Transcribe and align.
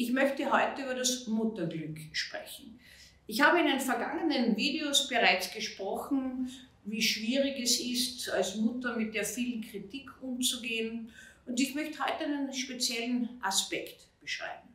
Ich 0.00 0.12
möchte 0.12 0.52
heute 0.52 0.82
über 0.82 0.94
das 0.94 1.26
Mutterglück 1.26 1.98
sprechen. 2.12 2.78
Ich 3.26 3.40
habe 3.40 3.58
in 3.58 3.66
den 3.66 3.80
vergangenen 3.80 4.56
Videos 4.56 5.08
bereits 5.08 5.52
gesprochen, 5.52 6.48
wie 6.84 7.02
schwierig 7.02 7.58
es 7.60 7.80
ist, 7.80 8.30
als 8.30 8.54
Mutter 8.54 8.94
mit 8.96 9.12
der 9.12 9.24
vielen 9.24 9.60
Kritik 9.60 10.08
umzugehen. 10.22 11.10
Und 11.46 11.58
ich 11.58 11.74
möchte 11.74 11.98
heute 11.98 12.26
einen 12.26 12.52
speziellen 12.52 13.40
Aspekt 13.42 14.06
beschreiben. 14.20 14.68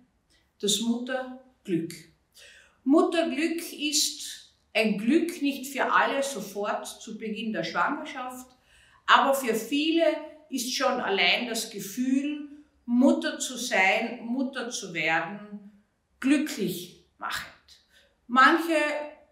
Das 0.59 0.81
Mutterglück. 0.81 1.93
Mutterglück 2.83 3.61
ist 3.71 4.53
ein 4.73 4.97
Glück 4.97 5.41
nicht 5.41 5.67
für 5.67 5.89
alle 5.89 6.21
sofort 6.21 6.85
zu 6.85 7.17
Beginn 7.17 7.53
der 7.53 7.63
Schwangerschaft, 7.63 8.51
aber 9.05 9.33
für 9.33 9.55
viele 9.55 10.03
ist 10.49 10.75
schon 10.75 10.99
allein 10.99 11.47
das 11.47 11.69
Gefühl, 11.69 12.49
Mutter 12.85 13.39
zu 13.39 13.57
sein, 13.57 14.19
Mutter 14.25 14.69
zu 14.69 14.93
werden, 14.93 15.83
glücklich 16.19 17.05
machend. 17.17 17.53
Manche 18.27 18.75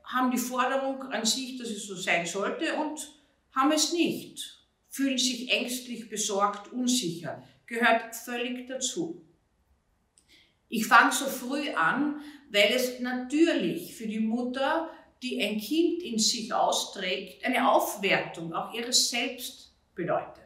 haben 0.04 0.32
die 0.32 0.38
Forderung 0.38 1.02
an 1.04 1.26
sich, 1.26 1.58
dass 1.58 1.70
es 1.70 1.88
so 1.88 1.96
sein 1.96 2.26
sollte 2.26 2.76
und 2.76 3.14
haben 3.54 3.72
es 3.72 3.94
nicht, 3.94 4.66
fühlen 4.90 5.18
sich 5.18 5.50
ängstlich, 5.52 6.10
besorgt, 6.10 6.72
unsicher, 6.72 7.44
gehört 7.66 8.16
völlig 8.16 8.68
dazu. 8.68 9.26
Ich 10.70 10.88
fange 10.88 11.12
so 11.12 11.26
früh 11.26 11.70
an, 11.72 12.22
weil 12.50 12.72
es 12.74 13.00
natürlich 13.00 13.96
für 13.96 14.08
die 14.08 14.20
Mutter, 14.20 14.90
die 15.22 15.42
ein 15.42 15.60
Kind 15.60 16.02
in 16.02 16.18
sich 16.18 16.54
austrägt, 16.54 17.46
eine 17.46 17.70
Aufwertung 17.70 18.54
auch 18.54 18.74
ihres 18.74 19.10
Selbst 19.10 19.74
bedeutet. 19.94 20.42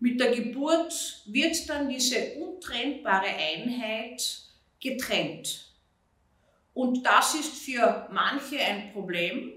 Mit 0.00 0.20
der 0.20 0.34
Geburt 0.34 1.22
wird 1.26 1.68
dann 1.68 1.88
diese 1.88 2.34
untrennbare 2.34 3.26
Einheit 3.26 4.42
getrennt. 4.80 5.64
Und 6.72 7.04
das 7.04 7.34
ist 7.34 7.54
für 7.64 8.08
manche 8.12 8.60
ein 8.60 8.92
Problem, 8.92 9.54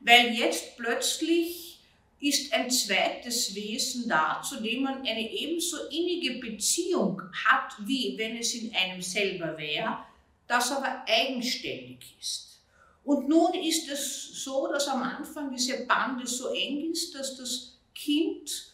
weil 0.00 0.32
jetzt 0.32 0.76
plötzlich 0.76 1.80
ist 2.20 2.52
ein 2.52 2.70
zweites 2.70 3.54
Wesen 3.54 4.08
da, 4.08 4.40
zu 4.42 4.60
dem 4.60 4.82
man 4.82 5.06
eine 5.06 5.30
ebenso 5.32 5.88
innige 5.88 6.38
Beziehung 6.38 7.20
hat, 7.44 7.74
wie 7.86 8.14
wenn 8.16 8.36
es 8.36 8.54
in 8.54 8.74
einem 8.74 9.02
selber 9.02 9.56
wäre, 9.58 9.98
das 10.46 10.72
aber 10.72 11.04
eigenständig 11.06 12.14
ist. 12.20 12.60
Und 13.04 13.28
nun 13.28 13.54
ist 13.54 13.88
es 13.88 14.44
so, 14.44 14.68
dass 14.68 14.88
am 14.88 15.02
Anfang 15.02 15.50
diese 15.50 15.86
Bande 15.86 16.26
so 16.26 16.52
eng 16.52 16.90
ist, 16.90 17.14
dass 17.14 17.36
das 17.36 17.78
Kind 17.94 18.67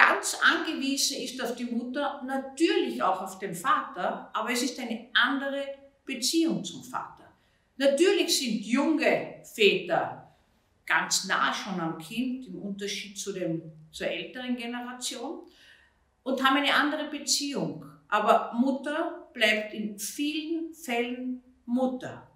ganz 0.00 0.36
angewiesen 0.42 1.18
ist 1.20 1.42
auf 1.42 1.54
die 1.54 1.64
Mutter, 1.64 2.22
natürlich 2.24 3.02
auch 3.02 3.20
auf 3.20 3.38
den 3.38 3.54
Vater, 3.54 4.30
aber 4.32 4.50
es 4.50 4.62
ist 4.62 4.78
eine 4.78 5.08
andere 5.12 5.66
Beziehung 6.06 6.64
zum 6.64 6.82
Vater. 6.82 7.30
Natürlich 7.76 8.38
sind 8.38 8.64
junge 8.64 9.42
Väter 9.54 10.34
ganz 10.86 11.26
nah 11.26 11.52
schon 11.52 11.78
am 11.78 11.98
Kind 11.98 12.46
im 12.46 12.62
Unterschied 12.62 13.18
zu 13.18 13.32
dem, 13.32 13.62
zur 13.92 14.06
älteren 14.06 14.56
Generation 14.56 15.40
und 16.22 16.42
haben 16.42 16.56
eine 16.56 16.74
andere 16.74 17.10
Beziehung. 17.10 17.84
Aber 18.08 18.52
Mutter 18.54 19.28
bleibt 19.34 19.74
in 19.74 19.98
vielen 19.98 20.72
Fällen 20.72 21.42
Mutter. 21.66 22.26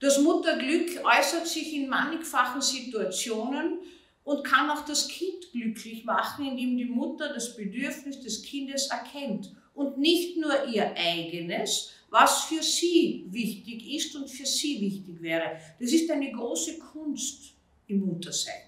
Das 0.00 0.20
Mutterglück 0.20 1.02
äußert 1.04 1.46
sich 1.46 1.72
in 1.72 1.88
mannigfachen 1.88 2.60
Situationen 2.60 3.78
und 4.24 4.44
kann 4.44 4.70
auch 4.70 4.84
das 4.84 5.08
Kind 5.08 5.52
glücklich 5.52 6.04
machen, 6.04 6.46
indem 6.46 6.76
die 6.76 6.84
Mutter 6.86 7.32
das 7.32 7.56
Bedürfnis 7.56 8.20
des 8.20 8.42
Kindes 8.42 8.88
erkennt 8.88 9.54
und 9.74 9.98
nicht 9.98 10.36
nur 10.36 10.66
ihr 10.66 10.94
eigenes, 10.96 11.90
was 12.10 12.44
für 12.44 12.62
sie 12.62 13.26
wichtig 13.28 13.86
ist 13.92 14.14
und 14.16 14.30
für 14.30 14.46
sie 14.46 14.80
wichtig 14.80 15.20
wäre. 15.20 15.58
Das 15.80 15.92
ist 15.92 16.10
eine 16.10 16.30
große 16.32 16.78
Kunst 16.78 17.54
im 17.88 18.06
Muttersein, 18.06 18.62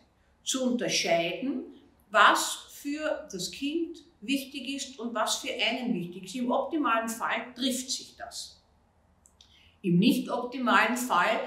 zu 0.44 0.64
unterscheiden, 0.64 1.62
was 2.10 2.66
für 2.70 3.26
das 3.30 3.50
Kind 3.50 4.02
wichtig 4.20 4.68
ist 4.68 4.98
und 4.98 5.14
was 5.14 5.36
für 5.36 5.52
einen 5.52 5.94
wichtig 5.94 6.24
ist. 6.24 6.34
Im 6.34 6.50
optimalen 6.50 7.08
Fall 7.08 7.54
trifft 7.54 7.90
sich 7.90 8.14
das. 8.16 8.60
Im 9.82 9.98
nicht 9.98 10.28
optimalen 10.28 10.96
Fall 10.96 11.40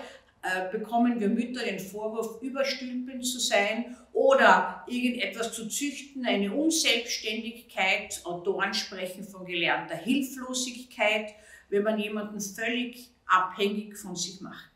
bekommen 0.72 1.20
wir 1.20 1.30
Mütter 1.30 1.64
den 1.64 1.80
Vorwurf, 1.80 2.42
überstülpend 2.42 3.26
zu 3.26 3.40
sein 3.40 3.98
oder 4.14 4.86
irgendetwas 4.88 5.54
zu 5.54 5.68
züchten, 5.68 6.26
eine 6.26 6.54
Unselbstständigkeit. 6.54 8.22
Autoren 8.24 8.74
sprechen 8.74 9.24
von 9.24 9.46
gelernter 9.46 9.98
Hilflosigkeit, 9.98 11.34
wenn 11.70 11.84
man 11.84 12.00
jemanden 12.00 12.40
völlig 12.40 13.10
abhängig 13.26 13.98
von 13.98 14.16
sich 14.16 14.42
macht. 14.42 14.70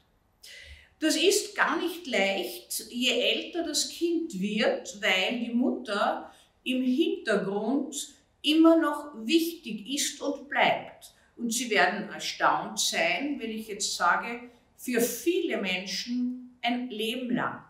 Das 1.00 1.16
ist 1.18 1.56
gar 1.56 1.82
nicht 1.82 2.08
leicht, 2.08 2.86
je 2.90 3.12
älter 3.12 3.64
das 3.64 3.90
Kind 3.90 4.40
wird, 4.40 5.02
weil 5.02 5.40
die 5.40 5.54
Mutter 5.54 6.32
im 6.64 6.82
Hintergrund 6.82 8.14
immer 8.42 8.78
noch 8.78 9.14
wichtig 9.26 9.86
ist 9.94 10.22
und 10.22 10.48
bleibt. 10.48 11.14
Und 11.36 11.52
Sie 11.52 11.70
werden 11.70 12.10
erstaunt 12.10 12.80
sein, 12.80 13.38
wenn 13.40 13.52
ich 13.52 13.68
jetzt 13.68 13.96
sage, 13.96 14.50
für 14.84 15.00
viele 15.00 15.62
Menschen 15.62 16.58
ein 16.62 16.90
Leben 16.90 17.34
lang. 17.34 17.64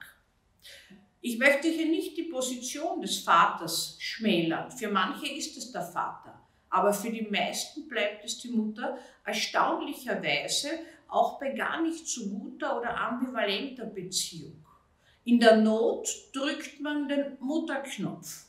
Ich 1.21 1.37
möchte 1.37 1.67
hier 1.67 1.85
nicht 1.85 2.17
die 2.17 2.23
Position 2.23 3.01
des 3.01 3.19
Vaters 3.19 3.97
schmälern. 3.99 4.71
Für 4.71 4.89
manche 4.89 5.31
ist 5.31 5.55
es 5.55 5.71
der 5.71 5.83
Vater, 5.83 6.41
aber 6.69 6.91
für 6.91 7.11
die 7.11 7.27
meisten 7.29 7.87
bleibt 7.87 8.25
es 8.25 8.39
die 8.39 8.49
Mutter 8.49 8.97
erstaunlicherweise 9.23 10.69
auch 11.07 11.39
bei 11.39 11.51
gar 11.51 11.83
nicht 11.83 12.07
so 12.07 12.27
guter 12.27 12.79
oder 12.79 12.97
ambivalenter 12.97 13.85
Beziehung. 13.85 14.65
In 15.23 15.39
der 15.39 15.57
Not 15.57 16.09
drückt 16.33 16.81
man 16.81 17.07
den 17.07 17.37
Mutterknopf. 17.39 18.47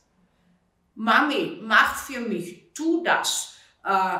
Mami, 0.95 1.59
mach 1.61 1.95
für 2.07 2.21
mich, 2.21 2.73
tu 2.73 3.03
das. 3.05 3.57
Äh, 3.85 4.19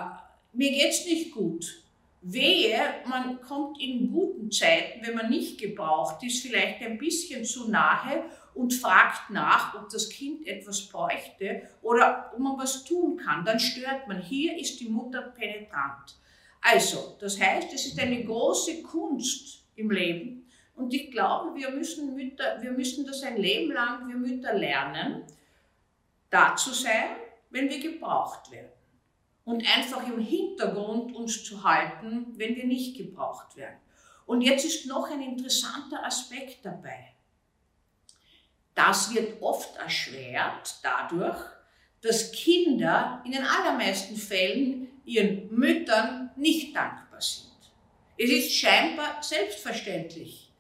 mir 0.53 0.71
geht's 0.71 1.07
nicht 1.07 1.33
gut. 1.33 1.84
Wehe, 2.27 2.81
man 3.07 3.39
kommt 3.43 3.79
in 3.83 4.11
guten 4.11 4.51
Zeiten, 4.51 5.07
wenn 5.07 5.15
man 5.15 5.29
nicht 5.29 5.61
gebraucht 5.61 6.23
ist, 6.25 6.41
vielleicht 6.41 6.81
ein 6.81 6.97
bisschen 6.97 7.45
zu 7.45 7.71
nahe 7.71 8.25
und 8.55 8.73
fragt 8.73 9.29
nach, 9.29 9.75
ob 9.75 9.91
das 9.91 10.09
Kind 10.09 10.47
etwas 10.47 10.89
bräuchte 10.89 11.69
oder 11.83 12.31
ob 12.33 12.39
man 12.39 12.57
was 12.57 12.83
tun 12.85 13.19
kann. 13.19 13.45
Dann 13.45 13.61
stört 13.61 14.09
man. 14.09 14.23
Hier 14.23 14.59
ist 14.59 14.81
die 14.81 14.89
Mutter 14.89 15.21
penetrant. 15.21 16.19
Also, 16.63 17.19
das 17.21 17.39
heißt, 17.39 17.75
es 17.75 17.85
ist 17.85 18.01
eine 18.01 18.25
große 18.25 18.83
Kunst 18.83 19.67
im 19.77 19.91
Leben. 19.91 20.49
Und 20.77 20.95
ich 20.95 21.11
glaube, 21.11 21.55
wir 21.55 21.71
müssen, 21.73 22.15
Mütter, 22.15 22.57
wir 22.63 22.73
müssen 22.73 23.05
das 23.05 23.23
ein 23.23 23.37
Leben 23.37 23.71
lang, 23.71 24.09
wir 24.09 24.17
Mütter 24.17 24.55
lernen, 24.55 25.25
da 26.31 26.57
zu 26.57 26.73
sein, 26.73 27.17
wenn 27.51 27.69
wir 27.69 27.81
gebraucht 27.81 28.51
werden 28.51 28.74
und 29.45 29.67
einfach 29.67 30.07
im 30.07 30.19
Hintergrund 30.19 31.15
uns 31.15 31.45
zu 31.45 31.65
halten, 31.65 32.33
wenn 32.37 32.57
wir 32.57 32.67
nicht 32.67 32.97
gebraucht 32.97 33.57
werden. 33.57 33.79
Und 34.27 34.41
jetzt 34.41 34.65
ist 34.65 34.87
noch 34.87 35.11
ein 35.11 35.21
interessanter 35.21 36.05
Aspekt 36.05 36.65
dabei. 36.65 37.13
Das 38.75 39.15
wird 39.15 39.41
oft 39.43 39.77
erschwert 39.77 40.77
dadurch, 40.83 41.39
dass 42.01 42.33
Kinder 42.33 43.23
in 43.25 43.33
den 43.33 43.45
allermeisten 43.45 44.17
Fällen 44.17 44.89
ihren 45.05 45.55
Müttern 45.55 46.31
nicht 46.37 46.75
dankbar 46.75 47.21
sind. 47.21 47.51
Es 48.17 48.31
ist 48.31 48.55
scheinbar 48.55 49.23
selbstverständlich. 49.23 50.51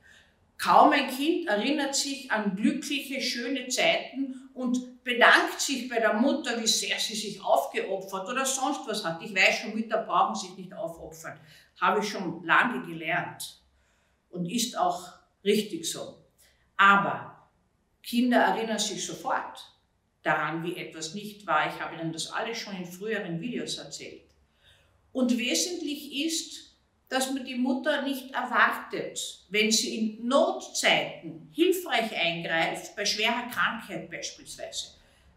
Kaum 0.65 0.93
ein 0.93 1.11
Kind 1.11 1.47
erinnert 1.47 1.95
sich 1.95 2.31
an 2.31 2.57
glückliche, 2.57 3.21
schöne 3.21 3.69
Zeiten 3.69 4.49
und 4.55 5.05
bedankt 5.05 5.61
sich 5.61 5.91
bei 5.91 6.01
der 6.01 6.15
Mutter, 6.15 6.59
wie 6.59 6.67
sehr 6.67 6.99
sie 6.99 7.15
sich 7.15 7.45
aufgeopfert 7.45 8.27
oder 8.27 8.47
sonst 8.47 8.81
was 8.87 9.05
hat. 9.05 9.23
Ich 9.23 9.35
weiß 9.35 9.59
schon, 9.59 9.75
Mütter 9.75 9.99
brauchen 9.99 10.35
sich 10.35 10.57
nicht 10.57 10.73
aufopfern. 10.73 11.39
Habe 11.79 12.01
ich 12.01 12.09
schon 12.09 12.43
lange 12.47 12.87
gelernt 12.87 13.61
und 14.31 14.47
ist 14.47 14.79
auch 14.79 15.13
richtig 15.45 15.85
so. 15.91 16.25
Aber 16.79 17.51
Kinder 18.03 18.39
erinnern 18.39 18.79
sich 18.79 19.05
sofort 19.05 19.71
daran, 20.23 20.65
wie 20.65 20.77
etwas 20.79 21.13
nicht 21.13 21.47
war. 21.47 21.69
Ich 21.69 21.79
habe 21.79 21.97
Ihnen 21.97 22.15
das 22.15 22.31
alles 22.31 22.57
schon 22.57 22.75
in 22.75 22.87
früheren 22.87 23.39
Videos 23.39 23.77
erzählt. 23.77 24.31
Und 25.13 25.37
wesentlich 25.37 26.25
ist, 26.25 26.74
dass 27.15 27.31
man 27.31 27.45
die 27.45 27.55
Mutter 27.55 28.03
nicht 28.03 28.35
erwartet, 28.35 29.45
wenn 29.49 29.71
sie 29.71 29.97
in 29.97 30.27
Notzeiten 30.27 31.49
hilfreich 31.55 32.13
eingreift, 32.13 32.97
bei 32.97 33.05
schwerer 33.07 33.49
Krankheit 33.53 34.11
beispielsweise. 34.11 34.89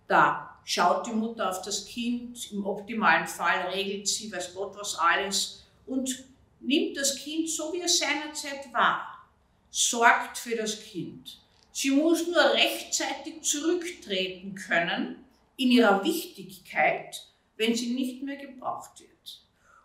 Da 0.08 0.58
schaut 0.66 1.06
die 1.06 1.12
Mutter 1.12 1.48
auf 1.48 1.62
das 1.62 1.86
Kind, 1.86 2.52
im 2.52 2.66
optimalen 2.66 3.28
Fall 3.28 3.68
regelt 3.68 4.08
sie, 4.08 4.32
weiß 4.32 4.56
Gott 4.56 4.76
was 4.76 4.98
alles 4.98 5.68
und 5.86 6.26
nimmt 6.62 6.98
das 6.98 7.16
Kind 7.16 7.48
so, 7.48 7.72
wie 7.72 7.82
es 7.82 8.00
seinerzeit 8.00 8.74
war, 8.74 9.28
sorgt 9.70 10.40
für 10.40 10.56
das 10.56 10.84
Kind. 10.84 11.38
Sie 11.72 11.92
muss 11.92 12.26
nur 12.26 12.54
rechtzeitig 12.54 13.44
zurücktreten 13.44 14.56
können 14.56 15.24
in 15.58 15.70
ihrer 15.70 16.04
Wichtigkeit, 16.04 17.24
wenn 17.56 17.76
sie 17.76 17.94
nicht 17.94 18.24
mehr 18.24 18.38
gebraucht 18.38 19.00
wird. 19.00 19.17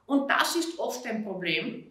Und 0.06 0.28
das 0.30 0.56
ist 0.56 0.78
oft 0.78 1.06
ein 1.06 1.24
Problem, 1.24 1.90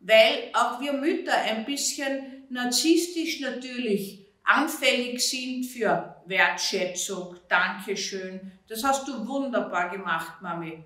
weil 0.00 0.50
auch 0.52 0.80
wir 0.80 0.92
Mütter 0.92 1.36
ein 1.36 1.64
bisschen 1.64 2.44
narzisstisch 2.50 3.40
natürlich 3.40 4.26
anfällig 4.44 5.20
sind 5.20 5.64
für 5.64 6.16
Wertschätzung, 6.26 7.36
Dankeschön. 7.48 8.52
Das 8.68 8.82
hast 8.84 9.06
du 9.06 9.26
wunderbar 9.26 9.90
gemacht, 9.90 10.42
Mami. 10.42 10.82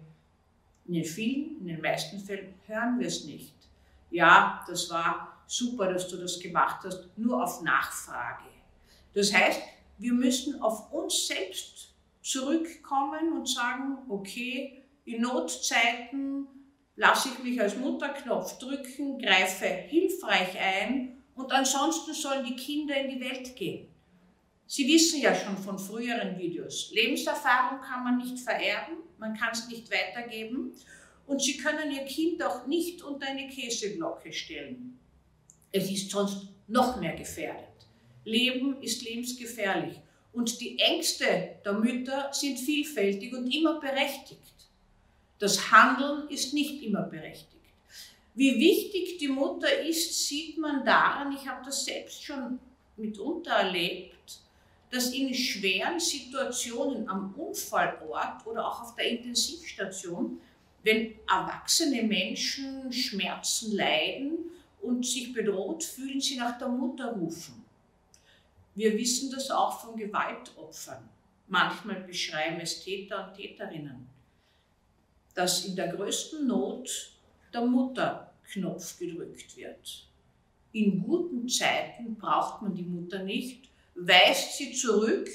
In 0.86 0.94
den 0.94 1.04
vielen, 1.04 1.60
in 1.60 1.66
den 1.66 1.80
meisten 1.80 2.20
Fällen 2.20 2.54
hören 2.66 2.98
wir 3.00 3.08
es 3.08 3.24
nicht. 3.24 3.54
Ja, 4.10 4.64
das 4.68 4.88
war 4.90 5.42
super, 5.46 5.92
dass 5.92 6.08
du 6.08 6.16
das 6.16 6.38
gemacht 6.38 6.84
hast, 6.84 7.08
nur 7.16 7.42
auf 7.42 7.62
Nachfrage. 7.62 8.44
Das 9.14 9.32
heißt, 9.32 9.60
wir 9.98 10.12
müssen 10.12 10.60
auf 10.60 10.92
uns 10.92 11.26
selbst 11.26 11.94
zurückkommen 12.22 13.32
und 13.32 13.48
sagen, 13.48 13.98
okay, 14.08 14.82
in 15.04 15.22
Notzeiten 15.22 16.46
lasse 16.96 17.28
ich 17.28 17.44
mich 17.44 17.60
als 17.60 17.76
Mutterknopf 17.76 18.58
drücken, 18.58 19.18
greife 19.18 19.66
hilfreich 19.66 20.58
ein 20.58 21.22
und 21.34 21.52
ansonsten 21.52 22.14
sollen 22.14 22.44
die 22.44 22.56
Kinder 22.56 22.96
in 22.96 23.10
die 23.10 23.20
Welt 23.20 23.54
gehen. 23.54 23.88
Sie 24.66 24.88
wissen 24.88 25.20
ja 25.20 25.34
schon 25.34 25.56
von 25.56 25.78
früheren 25.78 26.38
Videos, 26.38 26.90
Lebenserfahrung 26.92 27.80
kann 27.80 28.02
man 28.02 28.18
nicht 28.18 28.40
vererben, 28.40 28.96
man 29.18 29.36
kann 29.36 29.52
es 29.52 29.68
nicht 29.68 29.90
weitergeben 29.90 30.72
und 31.26 31.42
Sie 31.42 31.56
können 31.56 31.90
Ihr 31.92 32.04
Kind 32.04 32.42
auch 32.42 32.66
nicht 32.66 33.02
unter 33.02 33.26
eine 33.26 33.48
Käseglocke 33.48 34.32
stellen. 34.32 34.98
Es 35.70 35.90
ist 35.90 36.10
sonst 36.10 36.48
noch 36.66 36.98
mehr 36.98 37.14
gefährdet. 37.14 37.64
Leben 38.24 38.82
ist 38.82 39.02
lebensgefährlich 39.02 40.00
und 40.32 40.60
die 40.60 40.78
Ängste 40.78 41.58
der 41.64 41.72
Mütter 41.74 42.30
sind 42.32 42.58
vielfältig 42.58 43.32
und 43.34 43.48
immer 43.52 43.80
berechtigt. 43.80 44.55
Das 45.38 45.70
Handeln 45.70 46.28
ist 46.30 46.54
nicht 46.54 46.82
immer 46.82 47.02
berechtigt. 47.02 47.52
Wie 48.34 48.58
wichtig 48.58 49.18
die 49.18 49.28
Mutter 49.28 49.80
ist, 49.82 50.26
sieht 50.26 50.58
man 50.58 50.84
daran, 50.84 51.34
ich 51.34 51.46
habe 51.46 51.64
das 51.64 51.84
selbst 51.84 52.22
schon 52.22 52.58
mitunter 52.96 53.52
erlebt, 53.52 54.40
dass 54.90 55.12
in 55.12 55.34
schweren 55.34 56.00
Situationen 56.00 57.08
am 57.08 57.34
Unfallort 57.34 58.46
oder 58.46 58.66
auch 58.66 58.82
auf 58.82 58.94
der 58.94 59.08
Intensivstation, 59.08 60.40
wenn 60.82 61.14
erwachsene 61.28 62.02
Menschen 62.02 62.90
Schmerzen 62.92 63.74
leiden 63.74 64.38
und 64.80 65.04
sich 65.04 65.32
bedroht 65.32 65.84
fühlen, 65.84 66.20
sie 66.20 66.36
nach 66.36 66.58
der 66.58 66.68
Mutter 66.68 67.12
rufen. 67.12 67.64
Wir 68.74 68.96
wissen 68.96 69.30
das 69.30 69.50
auch 69.50 69.80
von 69.80 69.96
Gewaltopfern. 69.96 71.08
Manchmal 71.48 72.00
beschreiben 72.02 72.60
es 72.60 72.82
Täter 72.84 73.28
und 73.28 73.34
Täterinnen 73.34 74.15
dass 75.36 75.66
in 75.66 75.76
der 75.76 75.88
größten 75.88 76.46
Not 76.46 77.12
der 77.52 77.60
Mutterknopf 77.60 78.98
gedrückt 78.98 79.54
wird. 79.56 80.08
In 80.72 81.02
guten 81.02 81.46
Zeiten 81.48 82.16
braucht 82.16 82.62
man 82.62 82.74
die 82.74 82.82
Mutter 82.82 83.22
nicht, 83.22 83.68
weist 83.94 84.56
sie 84.56 84.72
zurück 84.72 85.28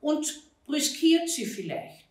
und 0.00 0.42
riskiert 0.68 1.28
sie 1.28 1.44
vielleicht. 1.44 2.06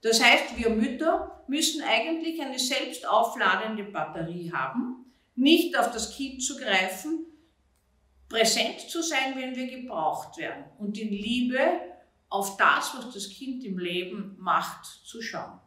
Das 0.00 0.22
heißt, 0.22 0.56
wir 0.56 0.70
Mütter 0.70 1.44
müssen 1.48 1.82
eigentlich 1.82 2.40
eine 2.40 2.58
selbst 2.58 3.06
aufladende 3.06 3.84
Batterie 3.84 4.52
haben, 4.52 5.12
nicht 5.34 5.76
auf 5.76 5.90
das 5.90 6.16
Kind 6.16 6.42
zu 6.42 6.56
greifen, 6.56 7.26
präsent 8.28 8.80
zu 8.80 9.02
sein, 9.02 9.34
wenn 9.34 9.56
wir 9.56 9.66
gebraucht 9.66 10.38
werden 10.38 10.64
und 10.78 10.96
in 10.96 11.10
Liebe 11.10 11.58
auf 12.28 12.56
das, 12.56 12.94
was 12.96 13.12
das 13.12 13.28
Kind 13.28 13.64
im 13.64 13.76
Leben 13.76 14.36
macht, 14.38 14.84
zu 15.04 15.20
schauen 15.20 15.60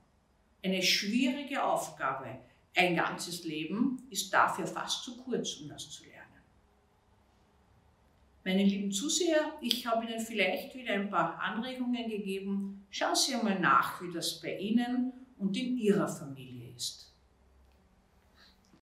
eine 0.63 0.81
schwierige 0.81 1.63
Aufgabe. 1.63 2.39
Ein 2.75 2.95
ganzes 2.95 3.44
Leben 3.44 4.01
ist 4.10 4.33
dafür 4.33 4.65
fast 4.65 5.04
zu 5.04 5.18
kurz, 5.18 5.57
um 5.57 5.69
das 5.69 5.89
zu 5.89 6.04
lernen. 6.04 6.13
Meine 8.45 8.63
lieben 8.63 8.92
Zuseher, 8.92 9.54
ich 9.62 9.86
habe 9.86 10.06
Ihnen 10.06 10.19
vielleicht 10.19 10.75
wieder 10.75 10.94
ein 10.94 11.10
paar 11.10 11.39
Anregungen 11.39 12.10
gegeben. 12.10 12.86
Schauen 12.89 13.15
Sie 13.15 13.36
einmal 13.36 13.60
nach, 13.60 14.01
wie 14.01 14.12
das 14.12 14.42
bei 14.42 14.57
Ihnen 14.57 15.13
und 15.38 15.56
in 15.56 15.77
Ihrer 15.77 16.07
Familie 16.07 16.74
ist. 16.75 17.03